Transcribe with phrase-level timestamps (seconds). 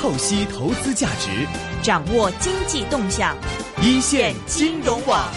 [0.00, 1.44] 透析投资价值，
[1.82, 3.36] 掌握经济动向，
[3.82, 5.28] 一线金融网。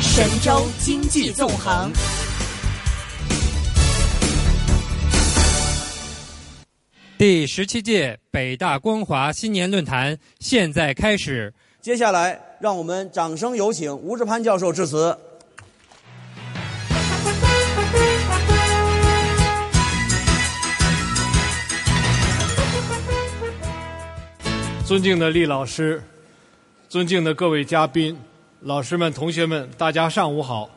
[0.00, 1.92] 神州经济纵横。
[7.18, 11.52] 第十七届北大光华新年论坛现在开始。
[11.82, 15.14] 接下来，让我们掌声有请吴志攀教授致辞。
[24.86, 26.02] 尊敬的厉老师，
[26.90, 28.14] 尊敬的各位嘉宾、
[28.60, 30.68] 老师们、同学们，大家上午好！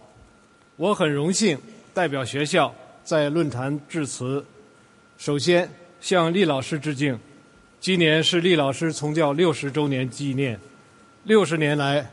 [0.78, 1.60] 我很荣幸
[1.94, 4.46] 代表学校在论坛致辞。
[5.18, 5.70] 首先。
[6.00, 7.20] 向厉老师致敬。
[7.80, 10.58] 今年是厉老师从教六十周年纪念。
[11.24, 12.08] 六十年来，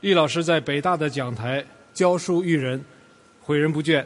[0.00, 2.84] 厉老师在北大的讲台教书育人，
[3.46, 4.04] 诲人不倦，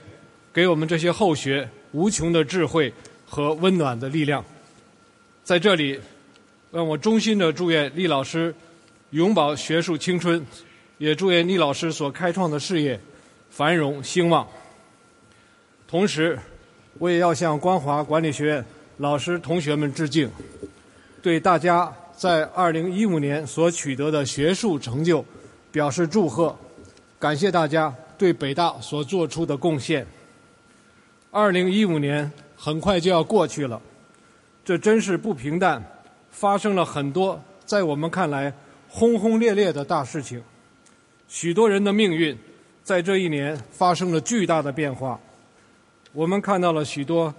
[0.53, 2.93] 给我们这些后学无穷的智慧
[3.27, 4.45] 和温暖的力量。
[5.43, 5.99] 在这里，
[6.73, 8.53] 让我衷心的祝愿厉老师
[9.11, 10.43] 永葆学术青春，
[10.97, 12.99] 也祝愿厉老师所开创的事业
[13.51, 14.49] 繁荣兴旺。
[15.87, 16.39] 同时，
[16.99, 18.65] 我也要向光华管理学院。
[18.99, 20.31] 老师、同学们致敬，
[21.21, 25.25] 对大家在二零一五年所取得的学术成就
[25.73, 26.57] 表示祝贺，
[27.19, 30.07] 感谢大家对北大所做出的贡献。
[31.31, 33.81] 二零一五年很快就要过去了，
[34.65, 35.83] 这真是不平淡，
[36.33, 38.53] 发生了很多在我们看来
[38.89, 40.43] 轰轰烈烈的大事情，
[41.29, 42.37] 许多人的命运
[42.83, 45.21] 在这一年发生了巨大的变化，
[46.13, 47.33] 我们看到了许多。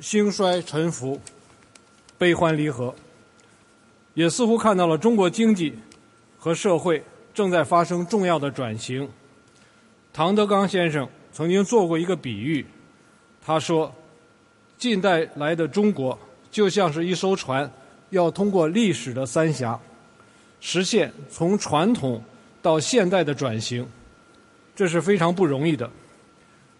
[0.00, 1.20] 兴衰沉浮，
[2.18, 2.92] 悲欢离合，
[4.14, 5.78] 也似乎看到了中国经济
[6.38, 9.08] 和社会正在发生重要的转型。
[10.12, 12.66] 唐德刚先生曾经做过一个比喻，
[13.44, 13.94] 他说
[14.76, 16.18] ：“近代来的中国
[16.50, 17.70] 就像是一艘船，
[18.10, 19.80] 要通过历史的三峡，
[20.60, 22.22] 实现从传统
[22.60, 23.86] 到现代的转型，
[24.76, 25.90] 这是非常不容易的。”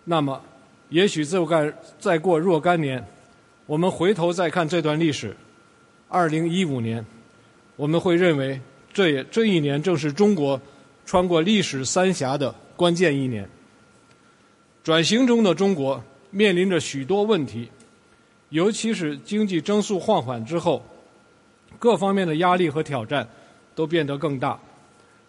[0.05, 0.41] 那么。
[0.91, 3.07] 也许再干再过若干年，
[3.65, 5.37] 我们回头再看这段历史，
[6.09, 7.07] 二零一五年，
[7.77, 8.61] 我们会认为
[8.93, 10.61] 这也这一年正是中国
[11.07, 13.49] 穿过历史三峡的关键一年。
[14.83, 16.03] 转型中的中国
[16.33, 17.71] 面临着许多问题，
[18.49, 20.85] 尤其是经济增速放缓之后，
[21.79, 23.27] 各方面的压力和挑战
[23.75, 24.59] 都变得更大，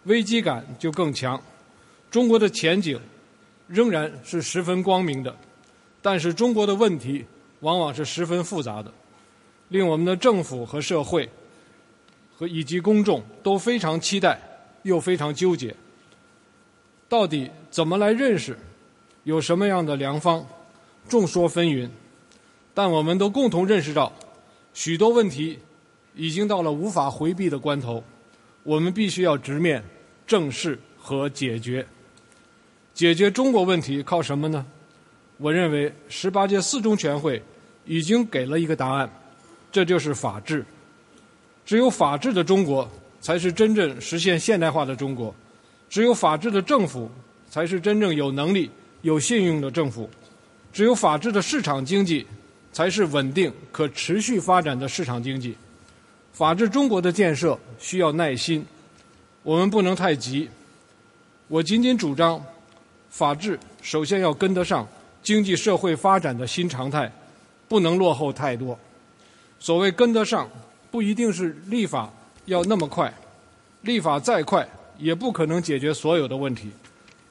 [0.04, 1.40] 危机感就更强。
[2.10, 3.00] 中国的前景
[3.66, 5.34] 仍然是十分光明的。
[6.02, 7.24] 但是中国的问题
[7.60, 8.92] 往往是十分复杂的，
[9.68, 11.30] 令我们的政府和社会
[12.36, 14.40] 和以及公众都非常期待，
[14.82, 15.74] 又非常纠结。
[17.08, 18.58] 到底怎么来认识？
[19.22, 20.44] 有什么样的良方？
[21.08, 21.88] 众说纷纭。
[22.74, 24.12] 但我们都共同认识到，
[24.74, 25.58] 许多问题
[26.14, 28.02] 已经到了无法回避的关头，
[28.62, 29.82] 我们必须要直面、
[30.26, 31.86] 正视和解决。
[32.94, 34.66] 解决中国问题靠什么呢？
[35.38, 37.42] 我认为十八届四中全会
[37.86, 39.10] 已经给了一个答案，
[39.72, 40.64] 这就是法治。
[41.64, 42.88] 只有法治的中国，
[43.20, 45.34] 才是真正实现现代化的中国；
[45.88, 47.10] 只有法治的政府，
[47.48, 48.70] 才是真正有能力、
[49.00, 50.08] 有信用的政府；
[50.72, 52.26] 只有法治的市场经济，
[52.72, 55.56] 才是稳定、可持续发展的市场经济。
[56.32, 58.64] 法治中国的建设需要耐心，
[59.42, 60.48] 我们不能太急。
[61.48, 62.42] 我仅仅主张，
[63.10, 64.86] 法治首先要跟得上。
[65.22, 67.08] 经济社会发展的新常态，
[67.68, 68.76] 不能落后太多。
[69.60, 70.50] 所谓跟得上，
[70.90, 72.12] 不一定是立法
[72.46, 73.12] 要那么快，
[73.82, 74.68] 立法再快
[74.98, 76.72] 也不可能解决所有的问题。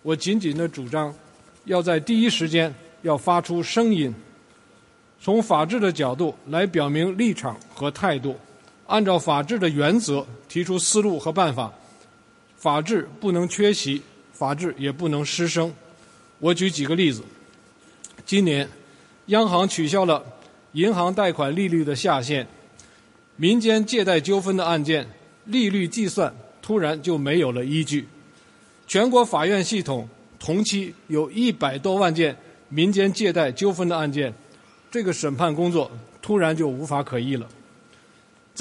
[0.04, 1.14] 我仅仅的主张，
[1.66, 4.16] 要在第一时间要发出声音，
[5.20, 8.38] 从法治的角度来表明立场和态度，
[8.92, 11.74] 按照法治的原则提出思路和办法。
[12.58, 14.02] 法治不能缺席，
[14.34, 15.74] 法治也不能失声。
[16.40, 17.24] 我举几个例子。
[18.26, 18.68] 今年，
[19.28, 20.22] 央行取消了
[20.74, 22.46] 银行贷款利率的下限，
[23.38, 25.08] 民间借贷纠纷的案件
[25.46, 28.06] 利率计算突然就没有了依据，
[28.88, 32.36] 全国法院系统同期有一百多万件
[32.68, 34.34] 民间借贷纠纷的案件，
[34.92, 35.90] 这个审判工作
[36.22, 37.48] 突然就无法可依了。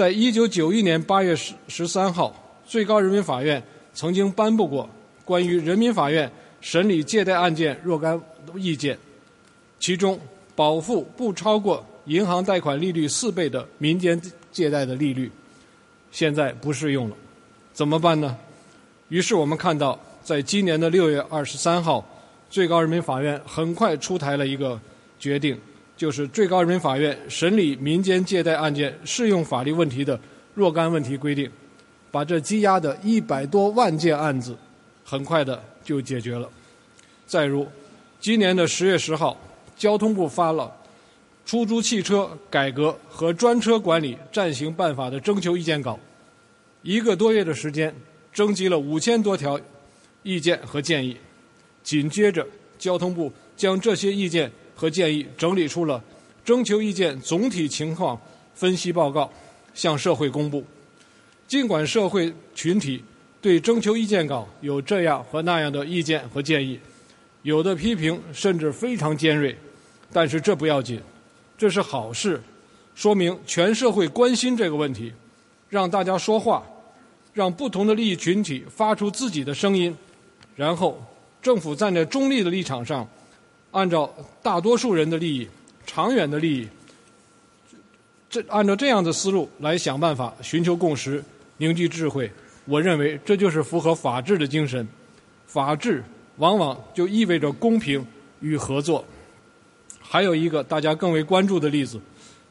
[0.00, 3.62] 在一九九一年八月十十三号，最高人民法院
[3.92, 4.88] 曾经颁布过
[5.26, 6.32] 关于人民法院
[6.62, 8.18] 审理借贷案件若干
[8.56, 8.98] 意见。
[9.78, 10.18] 其中，
[10.56, 14.18] 保护不超过银行贷款利率四倍的民间
[14.50, 15.30] 借贷的利率，
[16.10, 17.16] 现在不适用了，
[17.74, 18.34] 怎么办呢？
[19.10, 22.02] 于是我们看到，在今年的六月二十三号，
[22.48, 24.80] 最高人民法院很快出台了一个
[25.18, 25.60] 决定，
[26.00, 30.18] 就是最高人民法院审理民间借贷案件适用法律问题的
[30.54, 31.50] 若干问题规定，
[32.10, 34.56] 把这积压的一百多万件案子
[35.04, 36.48] 很快的就解决了。
[37.26, 37.68] 再如，
[38.18, 39.38] 今年的十月十号，
[39.76, 40.74] 交通部发了
[41.50, 46.00] 《出租汽车改革和专车管理暂行办法》的征求意见稿，
[46.80, 47.94] 一个多月的时间，
[48.32, 49.60] 征集了五千多条
[50.22, 51.14] 意见和建议。
[51.82, 52.46] 紧接着，
[52.78, 54.50] 交通部将这些意见。
[54.80, 56.02] 和建议整理出了
[56.42, 58.18] 征求意见总体情况
[58.54, 59.30] 分析报告，
[59.74, 60.64] 向社会公布。
[61.46, 63.04] 尽管社会群体
[63.42, 66.80] 对征求意见稿有这样和那样的意见和建议，
[67.42, 69.54] 有的批评甚至非常尖锐，
[70.14, 70.98] 但是这不要紧，
[71.58, 72.40] 这是好事，
[72.94, 75.12] 说明全社会关心这个问题，
[75.68, 76.64] 让大家说话，
[77.34, 79.94] 让不同的利益群体发出自己的声音，
[80.56, 80.98] 然后
[81.42, 83.06] 政府站在中立的立场上。
[83.72, 84.12] 按照
[84.42, 85.48] 大多数人的利益、
[85.86, 86.68] 长远的利益，
[88.28, 91.22] 这按照这样的思路来想办法，寻求共识，
[91.56, 92.30] 凝聚智慧。
[92.66, 94.86] 我认为这就是符合法治的精神。
[95.46, 96.02] 法治
[96.36, 98.04] 往往就意味着公平
[98.40, 99.04] 与合作。
[100.00, 102.00] 还有一个大家更为关注的例子，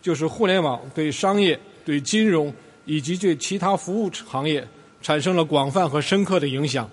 [0.01, 2.53] 就是互联网对商业、对金融
[2.85, 4.65] 以及对其他服务行业
[5.01, 6.89] 产生了广泛和深刻的影响，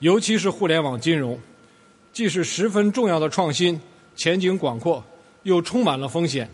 [0.00, 1.38] 尤其是互联网金融。
[2.18, 3.80] 既是十分重要的创新，
[4.16, 5.04] 前景广阔，
[5.44, 6.50] 又充满了风险，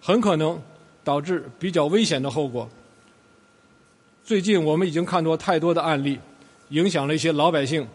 [0.00, 0.60] 很可能
[1.04, 2.68] 导致比较危险的后果。
[4.24, 6.18] 最近我们已经看到太多的案例，
[6.70, 7.86] 影响了一些老百姓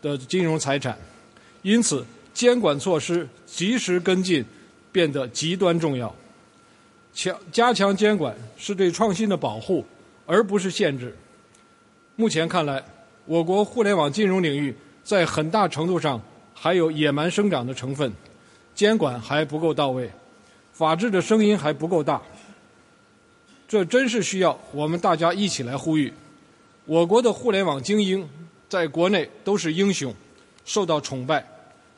[0.00, 0.96] 的金融财产，
[1.62, 4.44] 因此监管措施及时跟进
[4.92, 6.14] 变得极端重要。
[7.12, 9.84] 强加强监管是对创新的保护，
[10.24, 11.16] 而不是限制。
[12.14, 12.80] 目前看来，
[13.26, 14.72] 我国互联网金融领域
[15.02, 16.22] 在很大程度上。
[16.62, 18.12] 还有野蛮生长的成分，
[18.74, 20.10] 监管还不够到位，
[20.74, 22.20] 法治的声音还不够大。
[23.66, 26.12] 这真是需要我们大家一起来呼吁。
[26.84, 28.28] 我国的互联网精英
[28.68, 30.14] 在国内都是英雄，
[30.66, 31.42] 受到崇拜；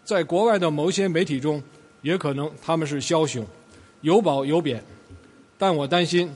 [0.05, 1.61] 在国外的某些媒体中，
[2.03, 3.45] 也可能他们是枭雄，
[4.03, 4.81] 有褒有贬。
[5.59, 6.33] 但我担心，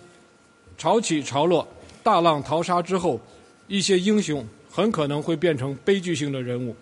[0.76, 1.64] 潮起潮落、
[2.02, 3.20] 大浪淘沙之后，
[3.68, 6.74] 一些英雄很可能会变成悲剧性的人物。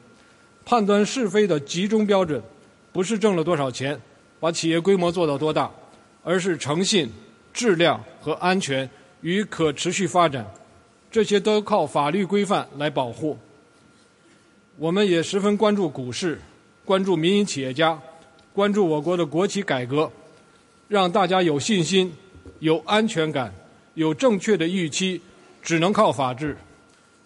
[0.65, 2.43] 判断是非的集中标准，
[2.93, 4.01] 不是挣了多少钱，
[4.41, 5.71] 把企业规模做到多大，
[6.23, 7.11] 而是诚信、
[7.53, 8.89] 质量和安全
[9.21, 10.47] 与可持续发展，
[11.11, 13.37] 这些都靠法律规范来保护。
[14.77, 16.41] 我们也十分关注股市，
[16.85, 18.01] 关注民营企业家，
[18.53, 20.11] 关注我国的国企改革，
[20.89, 22.13] 让大家有信心、
[22.59, 23.53] 有安全感、
[23.95, 25.21] 有正确的预期，
[25.63, 26.57] 只能靠法治。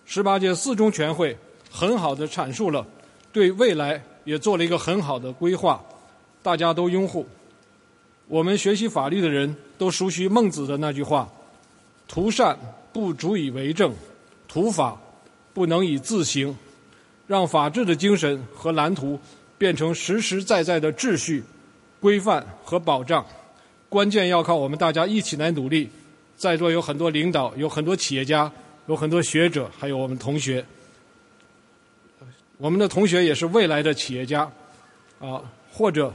[0.04, 1.36] 十八届四中全会
[1.70, 2.86] 很好的阐述了。
[3.32, 5.82] 对未来也做了一个很好的规划，
[6.42, 7.26] 大家都拥护。
[8.26, 11.30] 我们学习法律的人都熟悉孟子的那句话
[12.06, 12.58] ：“图善
[12.92, 13.94] 不足以为政，
[14.46, 15.00] 图法
[15.54, 16.54] 不能以自行。”
[17.26, 19.20] 让法治的精神和蓝图
[19.58, 21.44] 变成实实在在的秩序、
[22.00, 23.24] 规范和保障，
[23.90, 25.90] 关键要靠我们大家一起来努力。
[26.36, 28.50] 在座有很多领导，有很多企业家，
[28.86, 30.64] 有很多学者，还有我们同学。
[32.58, 34.42] 我们的同学也是未来的企业家，
[35.20, 35.40] 啊，
[35.72, 36.12] 或者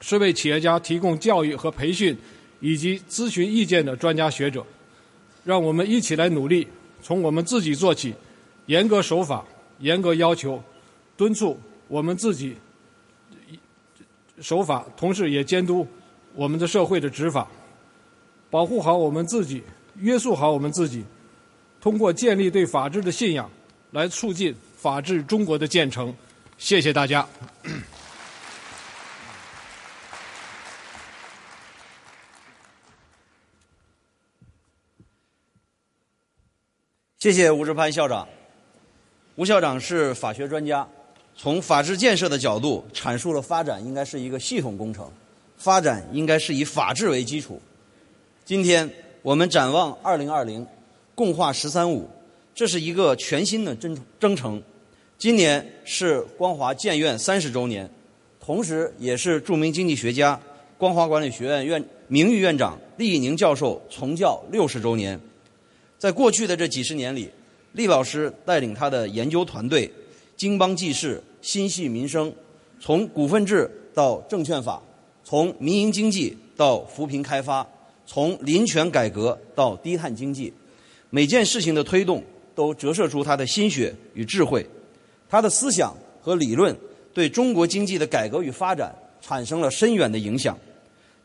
[0.00, 2.16] 是为企业家提供教育和培训
[2.60, 4.64] 以及咨询意见的专家学者。
[5.44, 6.68] 让我们一起来努力，
[7.02, 8.14] 从我们自己做起，
[8.66, 9.44] 严格守法，
[9.80, 10.62] 严格要求，
[11.16, 11.58] 敦促
[11.88, 12.56] 我们自己
[14.40, 15.84] 守法，同时也监督
[16.36, 17.50] 我们的社会的执法，
[18.48, 19.60] 保护好我们自己，
[19.96, 21.02] 约束好我们自己，
[21.80, 23.50] 通过建立对法治的信仰，
[23.90, 24.54] 来促进。
[24.82, 26.12] 法治中国的建成，
[26.58, 27.24] 谢谢大家。
[37.16, 38.26] 谢谢吴志攀校长。
[39.36, 40.88] 吴校长是法学专家，
[41.36, 45.08] 从法治建设的角度阐述了发展应该是一个系统工程，
[45.56, 47.62] 发展应该是以法治为基础。
[48.44, 50.66] 今天我们展望二零二零，
[51.14, 52.10] 共话“十三五”，
[52.52, 54.60] 这是一个全新的征征程。
[55.22, 57.88] 今年是光华建院三十周年，
[58.40, 60.40] 同时也是著名经济学家、
[60.76, 65.20] 光华管理学院院名誉院长厉以宁教授从教六十周年。
[65.96, 67.30] 在过去的这几十年里，
[67.70, 69.88] 厉老师带领他的研究团队，
[70.36, 72.34] 经邦济世，心系民生，
[72.80, 74.82] 从股份制到证券法，
[75.22, 77.64] 从民营经济到扶贫开发，
[78.04, 80.52] 从林权改革到低碳经济，
[81.10, 82.24] 每件事情的推动
[82.56, 84.66] 都折射出他的心血与智慧。
[85.32, 86.76] 他的思想和理论
[87.14, 90.58] 对中国经济的改革与发展产生了深远的影响。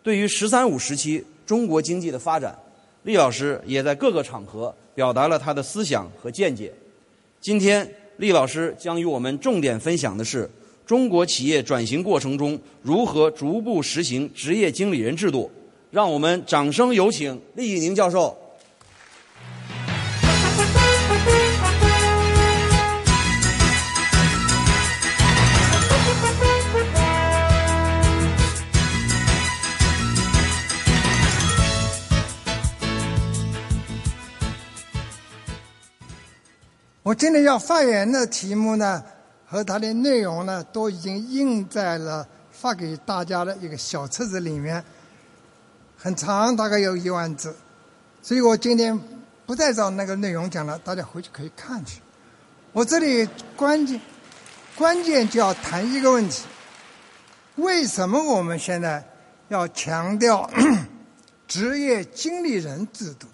[0.01, 2.57] 对于“十三五”时期中国经济的发展，
[3.03, 6.73] 厉老师也在各个场合表达了他的思想和见解。
[7.41, 7.85] 今天，
[8.15, 10.49] 厉老师将与我们重点分享的是
[10.85, 15.51] 中国企业转型过程中如何逐步实行职业经理人制度。
[15.91, 18.33] 让我们掌声有请厉以宁教授。
[37.07, 39.01] 我今天要发言的题目呢，
[39.45, 44.83] 和它的内容呢，都已经印在了发给大家的一个小册子里面，
[45.95, 47.55] 很长，大概有一万字，
[48.21, 48.99] 所以我今天
[49.45, 52.01] 不再照那个内容讲了，大家回去可以看去。
[52.73, 54.01] 我这里关键
[54.75, 56.43] 关键就要谈一个问题：
[57.55, 59.01] 为什么我们现在
[59.47, 60.51] 要强调
[61.47, 63.27] 职业经理人制度？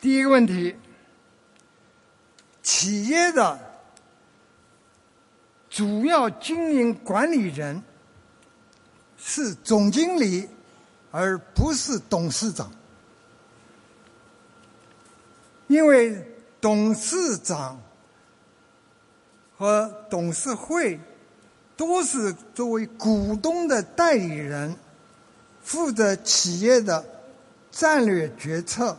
[0.00, 0.76] 第一个问题，
[2.62, 3.58] 企业的
[5.70, 7.82] 主要经营管理人
[9.16, 10.48] 是总经理，
[11.10, 12.70] 而不是董事长，
[15.66, 16.24] 因为
[16.60, 17.80] 董事长
[19.56, 21.00] 和董事会
[21.76, 24.76] 都是作为股东的代理人，
[25.62, 27.04] 负责企业的
[27.70, 28.96] 战略决策。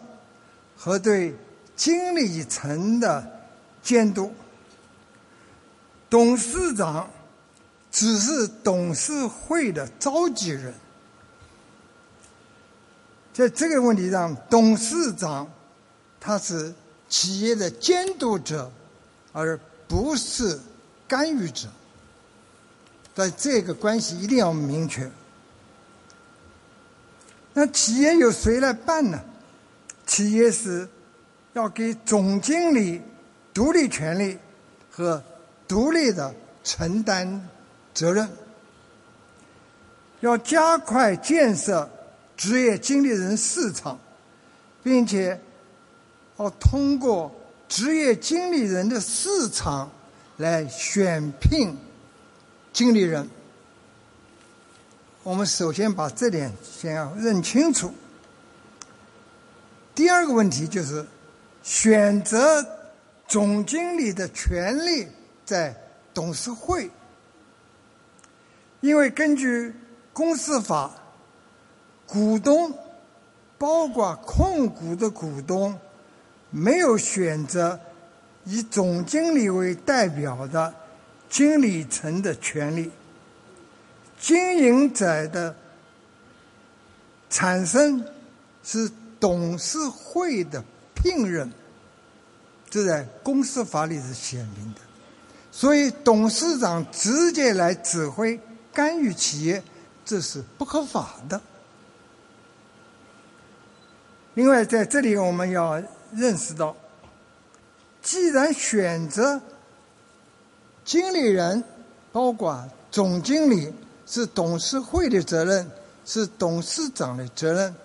[0.78, 1.36] 和对
[1.76, 3.42] 经理层的
[3.82, 4.32] 监督，
[6.10, 7.10] 董事长
[7.92, 10.74] 只是董事会的召集人。
[13.34, 15.52] 在这个问题上，董事长
[16.20, 16.74] 他是
[17.10, 18.72] 企业的监督者，
[19.34, 20.60] 而不是
[21.08, 21.68] 干预者。
[23.16, 25.10] 在这个关系一定要明确。
[27.54, 29.20] 那企业由谁来办呢？
[30.08, 30.88] 企业是
[31.54, 33.02] 要给总经理
[33.54, 34.38] 独立权利
[34.90, 35.22] 和
[35.68, 36.34] 独立的
[36.64, 37.48] 承担
[37.94, 38.28] 责任，
[40.22, 41.88] 要加快建设
[42.36, 44.00] 职业经理人市场，
[44.82, 45.40] 并且
[46.38, 47.32] 要通过
[47.68, 49.92] 职业经理人的市场
[50.38, 51.78] 来选聘
[52.72, 53.30] 经理人。
[55.24, 57.94] 我们首先把这点先要认清楚。
[59.98, 61.04] 第二个问题就是，
[61.64, 62.64] 选择
[63.28, 65.08] 总经理的权利
[65.44, 65.76] 在
[66.14, 66.88] 董事会，
[68.80, 69.74] 因为根据
[70.14, 70.92] 公司法，
[72.06, 72.72] 股东
[73.58, 75.76] 包括控股的股东
[76.52, 77.80] 没有选择
[78.44, 80.72] 以总经理为代表的
[81.28, 82.92] 经理层的权利，
[84.20, 85.56] 经营者的
[87.32, 88.06] 产生
[88.64, 88.92] 是。
[89.20, 91.52] 董事会的聘任，
[92.70, 94.82] 这在公司法里是写明的，
[95.52, 98.40] 所以董事长直接来指挥
[98.74, 99.64] 干预企业，
[100.06, 101.42] 这是不合法的。
[104.36, 105.82] 另外，在这里我们要
[106.14, 106.76] 认识到，
[108.04, 109.42] 既然选择
[110.86, 111.64] 经理人，
[112.12, 113.74] 包括总经理，
[114.06, 115.70] 是董事会的责任，
[116.06, 117.76] 是董事长的责任。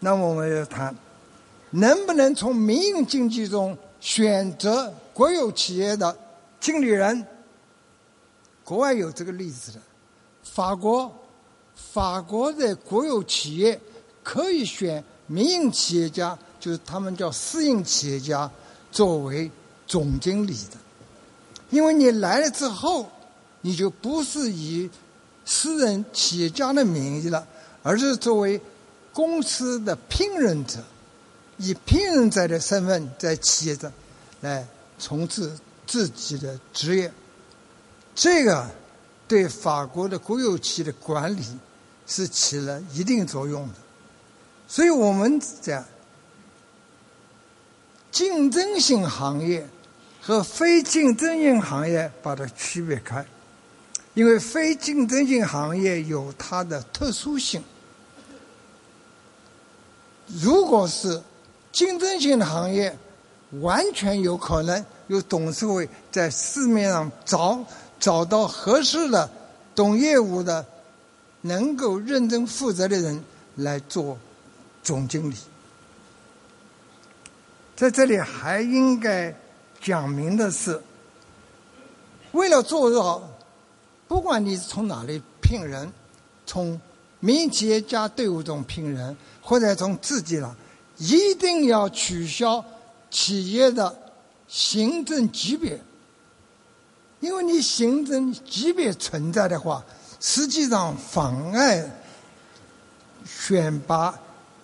[0.00, 0.94] 那么我们要谈，
[1.70, 6.16] 能不能从民营经济中选择国有企业的
[6.60, 7.26] 经理人？
[8.62, 9.80] 国外有这个例子的，
[10.44, 11.12] 法国，
[11.74, 13.80] 法国的国有企业
[14.22, 18.48] 可以选民营企业家，就是他们叫私营企业家
[18.92, 19.50] 作为
[19.86, 20.76] 总经理的，
[21.70, 23.10] 因为你来了之后，
[23.62, 24.88] 你就不是以
[25.44, 27.44] 私人企业家的名义了，
[27.82, 28.60] 而是作为。
[29.18, 30.78] 公司的聘任者
[31.56, 33.90] 以聘任者的身份在企业中
[34.42, 34.64] 来
[34.96, 35.50] 从事
[35.88, 37.12] 自己的职业，
[38.14, 38.70] 这个
[39.26, 41.42] 对法国的国有企业的管理
[42.06, 43.74] 是起了一定作用的。
[44.68, 45.84] 所以我们讲
[48.12, 49.68] 竞争性行业
[50.22, 53.26] 和非竞争性行业把它区别开，
[54.14, 57.60] 因为非竞争性行业有它的特殊性。
[60.28, 61.22] 如果是
[61.72, 62.96] 竞争性的行业，
[63.60, 67.64] 完全有可能由董事会在市面上找
[67.98, 69.30] 找到合适的
[69.74, 70.64] 懂业务的、
[71.40, 73.24] 能够认真负责的人
[73.56, 74.18] 来做
[74.82, 75.34] 总经理。
[77.74, 79.34] 在这里还应该
[79.80, 80.82] 讲明的是，
[82.32, 83.22] 为了做到，
[84.08, 85.90] 不管你是从哪里聘人，
[86.44, 86.78] 从
[87.20, 90.56] 民营企业家队伍中聘人，或者从自己了，
[90.98, 92.64] 一定要取消
[93.10, 93.96] 企业的
[94.46, 95.80] 行政级别，
[97.20, 99.84] 因为你行政级别存在的话，
[100.20, 101.90] 实际上妨碍
[103.26, 104.18] 选拔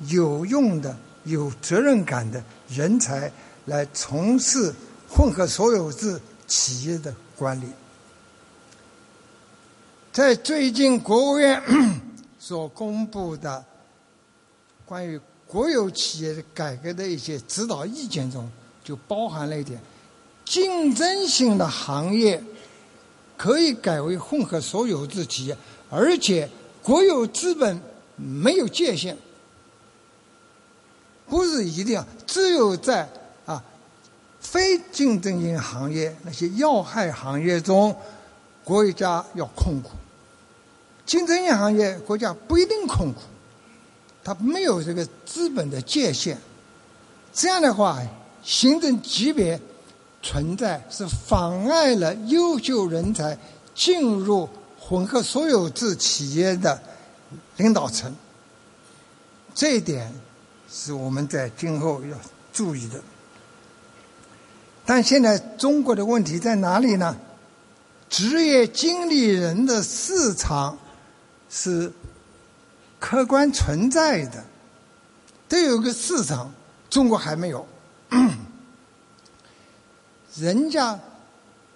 [0.09, 3.31] 有用的、有责任感的人才
[3.65, 4.73] 来从事
[5.09, 7.67] 混合所有制企业的管理。
[10.13, 11.61] 在最近国务院
[12.47, 13.65] 所公布的
[14.85, 18.47] 关于国有企业的改革的一些指导意见中，
[18.85, 19.81] 就包含了一点：
[20.45, 22.45] 竞争性的行业
[23.35, 25.57] 可以改为混合所有制企业，
[25.89, 26.47] 而且
[26.83, 27.81] 国有资本
[28.15, 29.17] 没有界限，
[31.27, 33.09] 不是一定要只有在
[33.47, 33.65] 啊
[34.39, 37.97] 非竞争性行业那些要害行业中，
[38.63, 39.89] 国家要控股。
[41.07, 43.21] 竞争性行业，国家不一定控股，
[44.25, 46.39] 它没有这个资本的界限。
[47.33, 48.01] 这样的话，
[48.43, 49.61] 行政级别
[50.23, 53.37] 存在是妨碍了优秀人才
[53.75, 54.49] 进入
[54.81, 56.81] 混合所有制企业的
[57.59, 58.15] 领导层。
[59.55, 60.11] 这一点
[60.73, 62.17] 是我们在今后要
[62.53, 62.99] 注意的。
[64.87, 67.15] 但现在中国的问题在哪里呢？
[68.09, 70.79] 职业经理人的市场。
[71.57, 71.93] 是
[72.99, 74.45] 客观存在的，
[75.49, 76.53] 都有个市场，
[76.91, 77.65] 中国还没有。
[80.35, 80.99] 人家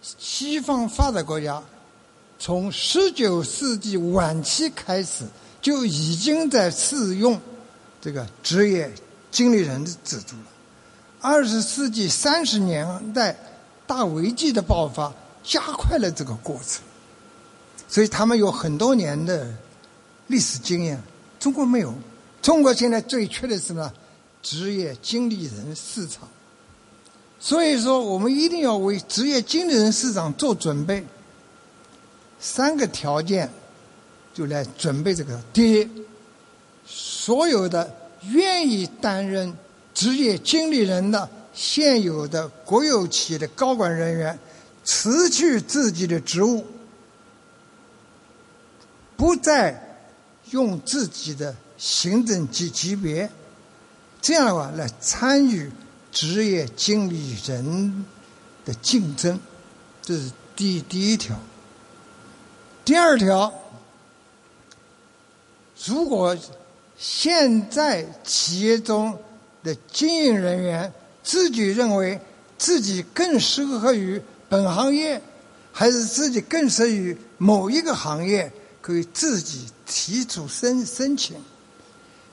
[0.03, 1.63] 西方发达国家
[2.41, 5.25] 从十九世纪晚期开始
[5.63, 7.41] 就已经在试用
[8.01, 8.93] 这个职业
[9.31, 10.47] 经理人的制度了。
[11.21, 13.37] 二十世纪三十年代
[13.87, 16.83] 大危机的爆发加快了这个过程，
[17.87, 19.49] 所以他们有很多年的。
[20.29, 20.99] 历史经验，
[21.39, 21.93] 中国没有。
[22.41, 23.93] 中国现在最缺的是什么？
[24.41, 26.29] 职业经理人市场。
[27.41, 31.05] 所以说，我们一定要为职业经理人市场做准备。
[32.39, 33.51] 三个条件，
[34.33, 35.89] 就来准备这个：第一，
[36.87, 37.93] 所有的
[38.31, 39.53] 愿意担任
[39.93, 44.39] 职业经理人的现有的国有企业的高管人员，
[44.85, 46.65] 辞去自己的职务，
[49.17, 49.88] 不再。
[50.51, 53.31] 用自己的行政级级别，
[54.21, 55.71] 这样的话来参与
[56.11, 58.05] 职业经理人
[58.65, 59.39] 的竞争，
[60.03, 61.39] 这是第第一条。
[62.85, 63.53] 第二条，
[65.85, 66.37] 如果
[66.97, 69.19] 现在企业中
[69.63, 72.19] 的经营人员自己认为
[72.57, 75.21] 自己更适合于本行业，
[75.71, 78.51] 还是自己更适合于某一个行业？
[78.89, 81.37] 可以自己提出申申请，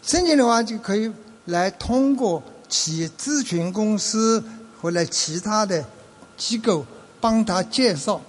[0.02, 1.12] 申请的话就可以
[1.44, 4.42] 来通过企业咨询公司
[4.82, 5.84] 或者其他的
[6.38, 6.86] 机构
[7.20, 8.22] 帮他介绍。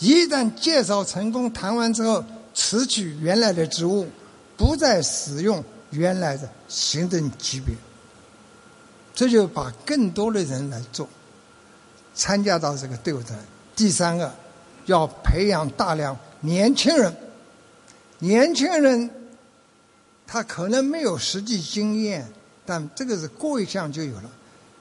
[0.00, 4.08] 一旦介绍成功，谈完之后辞去原来的职务，
[4.56, 7.76] 不再使用原来的行政级别，
[9.14, 11.08] 这就把更多的人来做，
[12.12, 13.36] 参加到这个队伍中。
[13.76, 14.34] 第三个，
[14.86, 17.16] 要培养大量年轻人。
[18.20, 19.10] 年轻人，
[20.26, 22.26] 他可能没有实际经验，
[22.66, 24.30] 但这个是过一项就有了。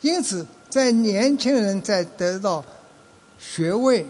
[0.01, 2.63] 因此，在年轻人在得到
[3.39, 4.05] 学位，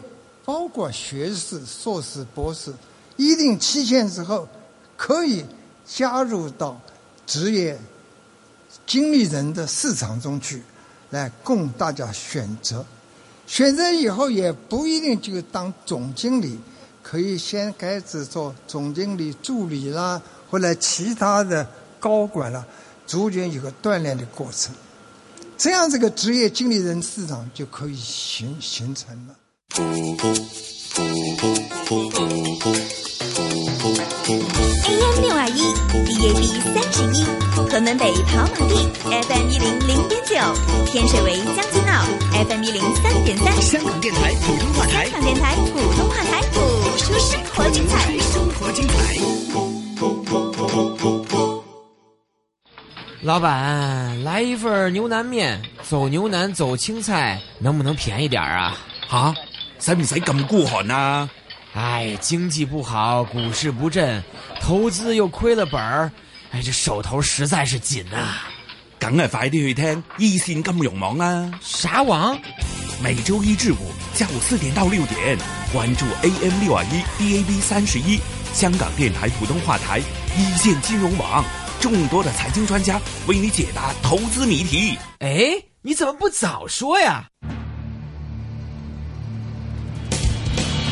[0.46, 2.74] 包括学士、硕士、博士
[3.18, 4.48] 一定期限之后，
[4.96, 5.46] 可以
[5.86, 6.80] 加入到
[7.26, 7.78] 职业
[8.86, 10.64] 经理人的市场中去，
[11.10, 12.86] 来供大家选择。
[13.46, 16.60] 选择以后也不一定就当总经理。
[17.10, 21.66] 可以先开始做总经理助理啦，或者其他的
[22.02, 22.66] 高管啦，
[23.08, 24.76] 逐渐有个锻炼的过程，
[25.58, 29.36] 这样这个职业经理人市场就可以形形成了。
[34.90, 35.62] AM 六二一
[36.04, 36.42] ，DAB
[36.74, 37.24] 三十一，
[37.70, 40.36] 屯门北跑马地，FM 一零零点九，
[40.86, 42.04] 天水围将军澳
[42.50, 46.17] ，FM 一零三点三，香港电台普通话台，香港电台普通话
[46.98, 48.94] 生活精彩，生活精彩。
[53.22, 58.76] 老板，来一份牛腩面，走牛腩，走青菜，能不能便宜点啊？
[59.10, 59.36] 啊，
[59.80, 61.30] 使唔使咁孤寒啊？
[61.74, 64.24] 哎，经济不好，股市不振，
[64.60, 66.12] 投资又亏了本儿，
[66.52, 68.38] 哎，这手头实在是紧呐。
[69.00, 71.52] 梗系快啲去听一线金融网啦！
[71.62, 72.36] 啥网？
[73.00, 73.78] 每周一至五
[74.16, 75.38] 下午四点到六点，
[75.78, 78.20] 关注 AM 六二一 DAB 三十一。
[78.52, 80.02] 香港电台普通话台、
[80.36, 81.46] 一线金融网，
[81.80, 84.98] 众多的财经专家为你解答投资谜题。
[85.20, 85.52] 哎，
[85.84, 87.28] 你怎么不早说呀？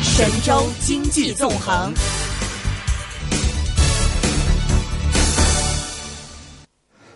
[0.04, 1.92] 神州经济纵横。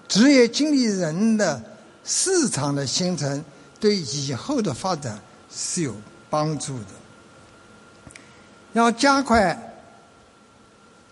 [0.09, 1.63] 职业经理人的
[2.03, 3.45] 市场的形成，
[3.79, 5.17] 对以后的发展
[5.55, 5.95] 是有
[6.29, 7.00] 帮助的。
[8.73, 9.57] 要加快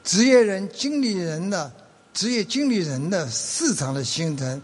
[0.05, 1.71] 职业人、经理人的
[2.14, 4.61] 职业经理人的市场的形成，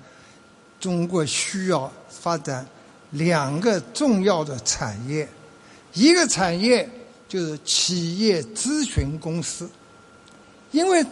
[0.80, 2.66] 中国需要发展
[3.10, 5.28] 两个重要的产业，
[5.92, 6.88] 一个产业
[7.28, 9.68] 就是企业咨询公司，
[10.70, 11.04] 因为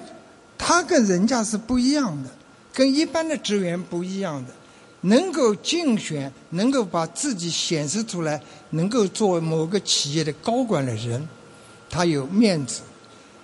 [0.57, 2.31] 它跟人家是不一样的。
[2.75, 4.53] 跟一般的职员不一样的，
[5.03, 8.41] 能够竞选，能够把自己显示出来，
[8.71, 11.29] 能够做某个企业的高管的人，
[11.93, 12.81] 他有面子，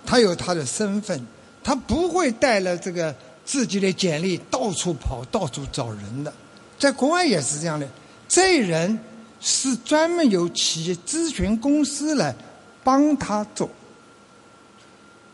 [0.05, 1.25] 他有他的身份，
[1.63, 6.33] 他不会带了这个自己的简历到处跑，到处找人的。
[6.79, 7.87] 在国外也是这样的，
[8.27, 8.99] 这人
[9.39, 12.35] 是专门由企业咨询公司来
[12.83, 13.69] 帮他做。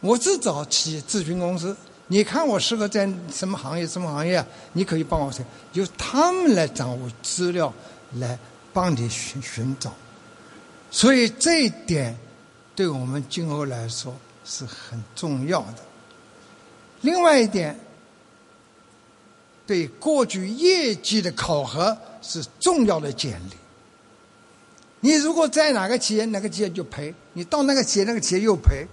[0.01, 1.75] 我是找企业咨询公司。
[2.08, 3.88] 你看我适合在什么行业？
[3.88, 4.45] 什么行业？
[4.73, 7.73] 你可以帮我选，由他们来掌握资料，
[8.19, 8.38] 来
[8.71, 9.91] 帮你寻寻找。
[10.91, 12.15] 所以这一点
[12.75, 15.77] 对我们今后来说是很重要的。
[17.01, 17.79] 另外一点，
[19.65, 23.55] 对过去业绩的考核是重要的简历。
[24.99, 28.85] 你如果在哪个企业，哪个企业就赔；你到那个企业，那个企业又赔。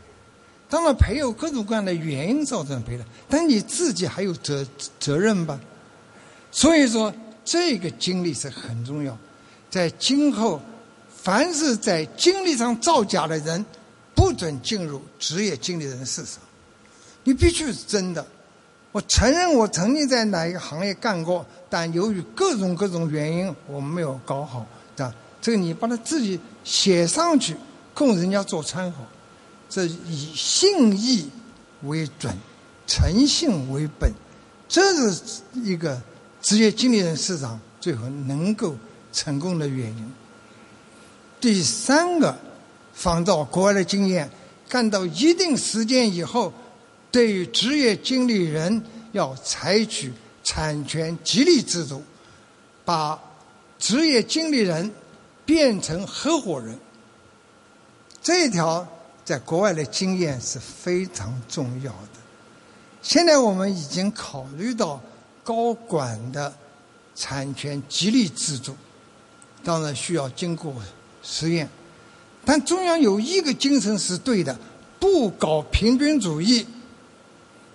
[0.69, 4.67] 当然赔有各种各样的原因造成赔的，但你自己还有责
[4.99, 5.59] 责任吧。
[6.51, 7.13] 所以说，
[7.45, 9.17] 这个经历是很重要。
[9.71, 10.61] 在今后，
[11.23, 13.65] 凡是在经历上造假的人，
[14.13, 16.43] 不准进入职业经理人市场。
[17.23, 18.27] 你必须是真的。
[18.91, 24.67] 我承认我曾经在哪一个行业干过，但由于各种各种原因，我没有搞好。
[24.97, 27.57] 啊，这个你把它自己写上去，
[27.95, 28.99] 供人家做参考。
[29.71, 31.31] 这以信义
[31.83, 32.37] 为准，
[32.87, 34.13] 诚信为本，
[34.69, 35.23] 这是
[35.55, 36.03] 一个
[36.43, 38.75] 职业经理人市场最后能够
[39.13, 40.13] 成功的原因。
[41.43, 42.35] 第三个，
[42.95, 44.31] 仿照国外的经验，
[44.69, 46.53] 干到一定时间以后，
[47.11, 50.13] 对于职业经理人要采取
[50.45, 52.03] 产权激励制度，
[52.85, 53.21] 把
[53.79, 54.91] 职业经理人
[55.45, 56.79] 变成合伙人。
[58.23, 58.87] 这一条。
[59.25, 62.09] 在国外的经验是非常重要的。
[63.03, 65.01] 现在我们已经考虑到
[65.45, 66.53] 高管的
[67.15, 68.75] 产权激励制度，
[69.63, 70.75] 当然需要经过
[71.23, 71.69] 实验。
[72.45, 74.59] 但中央有一个精神是对的：
[74.99, 76.67] 不搞平均主义，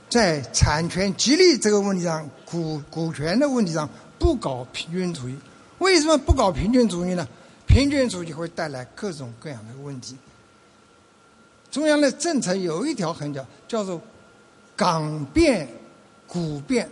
[0.09, 5.35] 在产权激励这个问题上、股股权的问题上不搞平均主义。
[5.79, 7.27] 为什么不搞平均主义呢？
[7.67, 10.17] 平均主义会带来各种各样的问题。
[11.69, 14.01] 中央的政策有一条很叫叫做
[14.75, 15.67] “岗变
[16.25, 16.89] 股变”。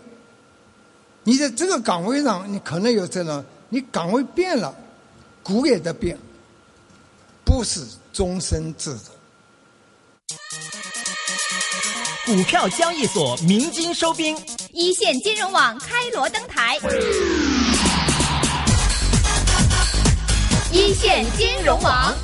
[1.24, 4.76] 你在这个岗位上，你可能有这种，你岗位变了，
[5.42, 6.16] 股也得变，
[7.46, 9.00] 不是终身制的。
[12.26, 14.36] 股票交易所鸣金收兵，
[14.74, 16.80] 一线金融网开锣登台，
[20.72, 22.16] 一线金融网。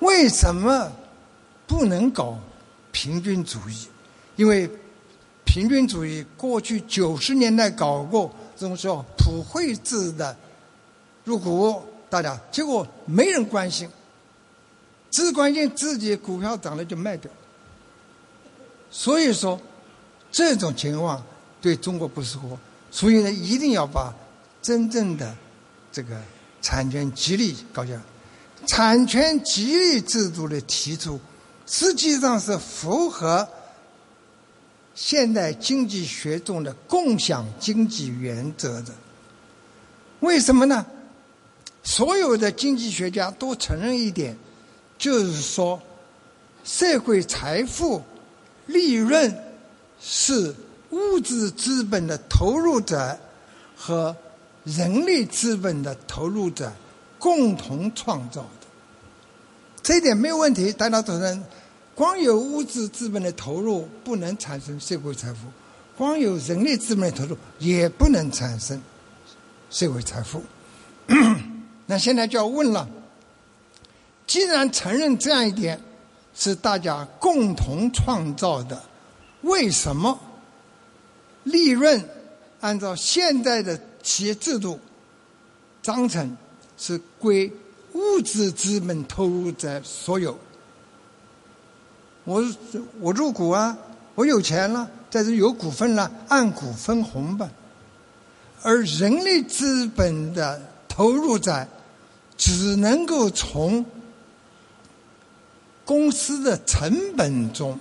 [0.00, 0.90] 为什么
[1.66, 2.38] 不能搞
[2.92, 3.88] 平均主义？
[4.36, 4.70] 因为
[5.44, 10.36] 平均主义过去九十年代搞过这种叫普惠制的
[11.24, 13.88] 入股，大家结果没人关心，
[15.10, 17.30] 只关心自己股票涨了就卖掉。
[18.90, 19.60] 所以说
[20.30, 21.24] 这种情况
[21.60, 22.58] 对中国不适合，
[22.90, 24.14] 所以呢，一定要把
[24.62, 25.34] 真正的
[25.90, 26.20] 这个
[26.62, 28.00] 产权激励搞起来。
[28.66, 31.20] 产权激励制度的提出，
[31.66, 33.46] 实际上是符合
[34.94, 38.92] 现代经济学中的共享经济原则的。
[40.20, 40.86] 为什么呢？
[41.82, 44.36] 所有的经济学家都承认一点，
[44.98, 45.80] 就是说，
[46.64, 48.02] 社会财富、
[48.66, 49.32] 利润
[50.00, 50.54] 是
[50.90, 53.16] 物质资本的投入者
[53.76, 54.16] 和
[54.64, 56.72] 人力资本的投入者
[57.18, 58.66] 共同创造的。
[59.82, 61.44] 这一点没有问题，大家承认，
[61.96, 65.46] 光有物质资本的投入不能产生社会财富，
[65.96, 68.78] 光有人力资本的投入也不能产生
[69.70, 70.42] 社会财富。
[71.86, 72.86] 那现在就要问了：
[74.26, 75.80] 既然承认这样一点
[76.34, 78.84] 是大家共同创造的，
[79.40, 80.20] 为什么
[81.44, 82.06] 利润
[82.60, 84.78] 按照现在的企业制度
[85.80, 86.36] 章程
[86.76, 87.50] 是归
[87.94, 90.38] 物质资本投入者所有？
[92.26, 92.44] 我
[93.00, 93.78] 我入股啊，
[94.16, 97.48] 我有钱了，在这有股份了，按股分红吧。
[98.62, 101.68] 而人力资本的投入在
[102.36, 103.86] 只能够从
[105.84, 107.78] 公司的成本中、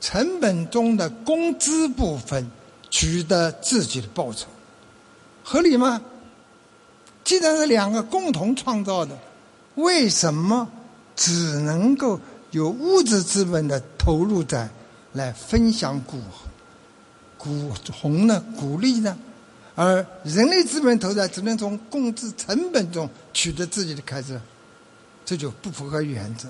[0.00, 2.50] 成本中的工资部分
[2.90, 4.48] 取得自己的报酬，
[5.44, 6.02] 合理吗？
[7.22, 9.16] 既然是两个共同创造的，
[9.76, 10.68] 为什么
[11.14, 12.18] 只能够？
[12.50, 14.68] 有物质资本的投入者
[15.12, 16.20] 来分享股
[17.36, 19.16] 股红呢、股利呢，
[19.74, 24.40] 而人力资本投资只能从工资成本中取得自己的开支，
[25.24, 26.48] 这就不符合原则。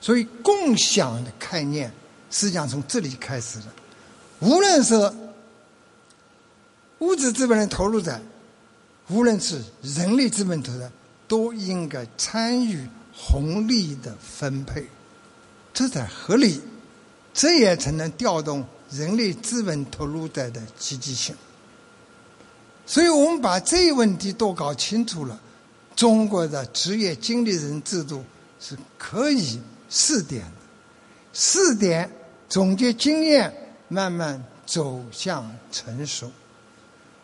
[0.00, 1.92] 所以，共享的概念
[2.30, 3.66] 实际上从这里开始的。
[4.40, 5.12] 无论是
[6.98, 8.20] 物质资本的投入者，
[9.08, 10.90] 无论是人力资本投资，
[11.28, 14.86] 都应该参与红利的分配。
[15.72, 16.60] 这才合理，
[17.32, 21.34] 这也才能调动人力资本投入的的积极性。
[22.84, 25.40] 所以我们把这一问题都搞清楚了，
[25.94, 28.24] 中国的职业经理人制度
[28.60, 30.52] 是可以试点的，
[31.32, 32.10] 试点
[32.48, 33.52] 总结经验，
[33.88, 36.30] 慢慢走向成熟。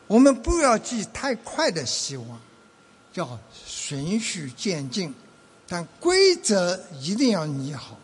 [0.07, 2.41] 我们不要寄太快的希望，
[3.13, 5.15] 要循序渐进，
[5.67, 7.98] 但规则一定要拟好。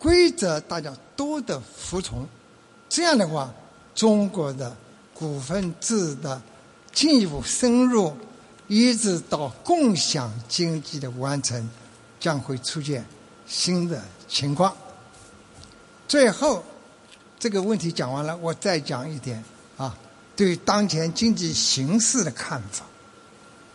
[0.00, 2.26] 规则大家都得服从，
[2.88, 3.52] 这样的话，
[3.94, 4.74] 中国的
[5.12, 6.40] 股份制的
[6.90, 8.16] 进一步深入，
[8.66, 11.68] 一直到共享经济的完成，
[12.18, 13.04] 将会出现
[13.46, 14.74] 新的情况。
[16.08, 16.64] 最后，
[17.38, 19.44] 这个问题讲完了，我再讲一点
[19.76, 19.94] 啊，
[20.34, 22.86] 对当前经济形势的看法。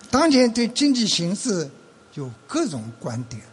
[0.10, 1.70] 当前对经济形势
[2.16, 3.44] 有各种观点，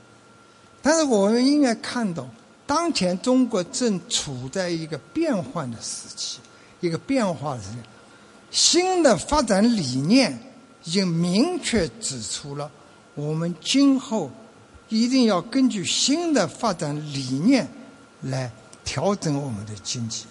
[0.80, 2.26] 但是我们应该看到。
[2.64, 6.38] 当前中国正处在一个变换的时期，
[6.80, 7.76] 一个变化的时期。
[8.50, 10.38] 新的发展理念
[10.84, 12.70] 已经明确指出了，
[13.14, 14.30] 我们今后
[14.88, 17.66] 一定要根据新的发展理念
[18.22, 18.50] 来
[18.84, 20.24] 调整我们的经济。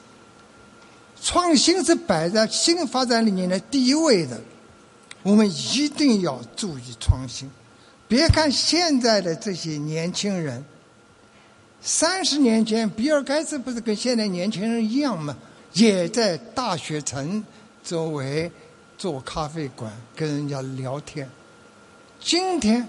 [1.21, 4.39] 创新是摆在新发展理念的第一位的，
[5.21, 7.49] 我们一定要注意创新。
[8.07, 10.63] 别看现在的这些年轻人。
[11.83, 15.35] 三十年前，比尔盖茨不是跟现在年轻人一样吗？
[15.73, 17.43] 也在大学城
[17.83, 18.51] 周围
[18.99, 21.27] 做咖啡馆，跟人家聊天。
[22.19, 22.87] 今天，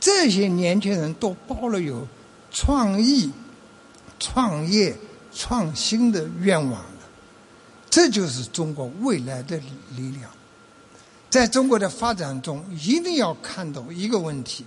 [0.00, 2.06] 这些年轻人都抱了有
[2.50, 3.30] 创意、
[4.18, 4.96] 创业、
[5.34, 6.82] 创新的愿望。
[7.90, 9.58] 这就是中国未来的
[9.96, 10.30] 力量。
[11.28, 14.64] 在中国的发展中，一定要看到一个问题，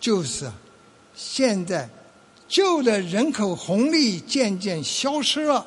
[0.00, 0.50] 就是
[1.14, 1.88] 现在。
[2.54, 5.66] 旧的人口红利渐渐消失了，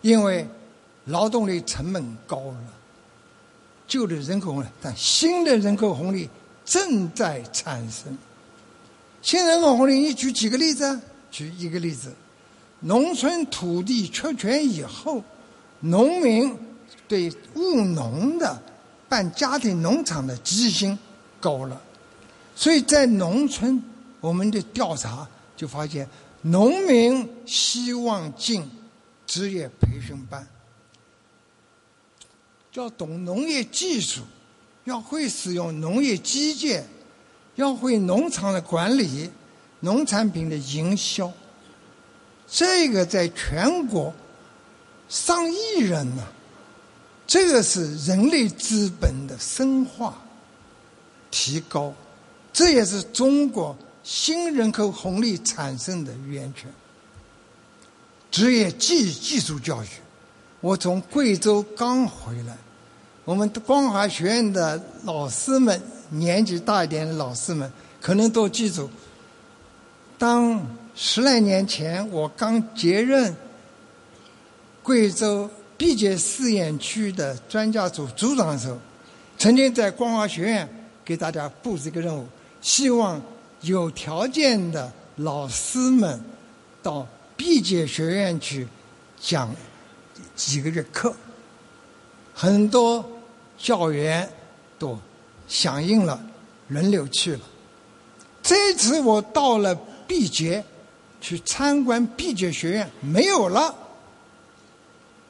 [0.00, 0.48] 因为
[1.04, 2.64] 劳动力成本高了。
[3.86, 6.26] 旧的人口红利，但新的人口红利
[6.64, 8.16] 正在产生。
[9.20, 10.98] 新人口红利，你举几个例子？
[11.30, 12.10] 举一个例子：
[12.80, 15.22] 农村土地确权以后，
[15.80, 16.56] 农民
[17.06, 18.58] 对务农的
[19.06, 20.98] 办家庭农场的积极性
[21.38, 21.78] 高了，
[22.56, 23.82] 所以在农村，
[24.22, 25.28] 我们的调查。
[25.60, 26.08] 就发现，
[26.40, 28.66] 农民希望进
[29.26, 30.48] 职业培训班，
[32.72, 34.22] 要懂农业技术，
[34.84, 36.82] 要会使用农业机械，
[37.56, 39.30] 要会农场的管理，
[39.80, 41.30] 农产品的营销。
[42.48, 44.10] 这个在全国
[45.10, 46.26] 上亿人呢，
[47.26, 50.16] 这个是人类资本的深化、
[51.30, 51.92] 提高，
[52.50, 53.76] 这也是中国。
[54.02, 56.72] 新人口红利产生的源泉，
[58.30, 59.86] 职业技技术教育。
[60.60, 62.56] 我从贵州刚回来，
[63.24, 68.88] 我们光华学院的老师们，年纪大一点的老师们，可能都记住，
[70.18, 70.60] 当
[70.94, 73.34] 十来年前我刚接任
[74.82, 78.78] 贵州毕节试验区的专家组组长的时候，
[79.38, 80.68] 曾经在光华学院
[81.04, 82.26] 给大家布置一个任务，
[82.62, 83.20] 希望。
[83.62, 86.18] 有条件的老师们
[86.82, 88.66] 到毕节学院去
[89.20, 89.54] 讲
[90.34, 91.14] 几个月课，
[92.34, 93.04] 很多
[93.58, 94.28] 教员
[94.78, 94.98] 都
[95.46, 96.18] 响应了，
[96.68, 97.40] 轮流去了。
[98.42, 99.74] 这次我到了
[100.06, 100.64] 毕节，
[101.20, 103.74] 去参观毕节学院，没有了，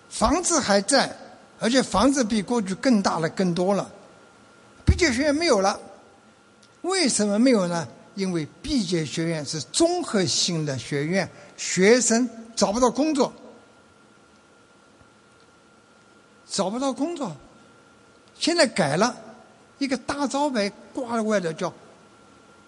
[0.09, 1.17] 房子还在，
[1.59, 3.91] 而且房子比过去更大了、更多了。
[4.87, 5.81] 毕节学院没有了，
[6.83, 7.89] 为什么没有呢？
[8.21, 13.33] 因为毕节学院是综合性的学院，学生找不到工作，
[16.47, 17.35] 找不到工作。
[18.39, 19.17] 现在改了，
[19.79, 21.73] 一个大招牌挂在外头，叫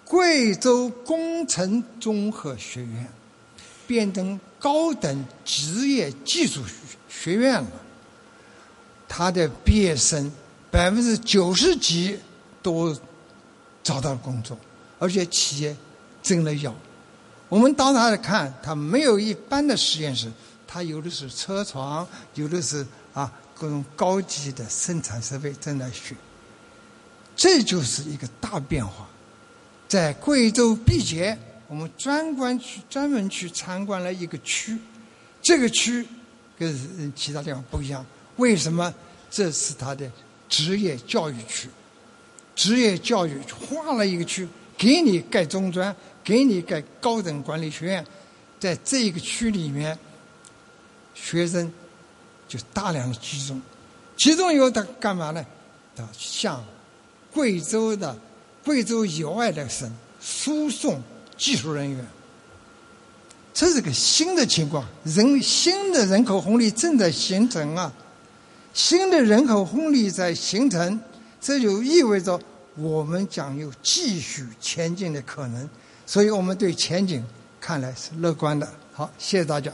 [0.07, 3.07] 贵州工程综合学院，
[3.87, 6.63] 变成高等职业技术
[7.11, 7.71] 学院了。
[9.07, 10.33] 他的毕业生
[10.71, 12.19] 百分之九十几
[12.63, 12.97] 都
[13.83, 14.57] 找到了工作。
[15.03, 15.77] 而且企业
[16.23, 16.73] 真的要，
[17.49, 20.31] 我们到那里看，它没有一般的实验室，
[20.65, 26.15] 它有的是车床，有的是啊各种高级的生产设备正在学。
[27.35, 29.09] 这就是一个大变化。
[29.89, 31.37] 在贵州毕节，
[31.67, 34.79] 我们专关去专门去参观了一个区，
[35.43, 36.07] 这个区
[36.57, 38.07] 跟其他地方不一样。
[38.37, 38.95] 为什么？
[39.29, 40.09] 这是它的
[40.49, 41.69] 职业教育区，
[42.55, 44.47] 职业教育划了一个区。
[44.83, 48.05] 给你盖中专，给你盖高等管理学院，
[48.59, 49.97] 在这一个区里面，
[51.15, 51.73] 学生
[52.49, 53.63] 就大量的集中，
[54.17, 55.47] 集中以后他干嘛呢？
[55.95, 56.65] 他向
[57.33, 58.19] 贵州的、
[58.65, 59.89] 贵州以外的省
[60.21, 61.01] 输送
[61.39, 62.05] 技术人员。
[63.55, 67.93] 这是个新的情况，人新的人口红利正在形成啊，
[68.75, 71.01] 新的人口红利在形成，
[71.41, 72.41] 这就意味着。
[72.75, 75.69] 我们将有继续前进的可能，
[76.07, 77.25] 所以我们对前景
[77.61, 78.67] 看来是乐观的。
[78.93, 79.73] 好，谢谢大家。